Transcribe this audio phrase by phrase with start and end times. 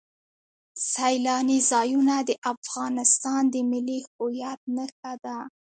[0.91, 5.37] سیلاني ځایونه د افغانستان د ملي هویت نښه ده.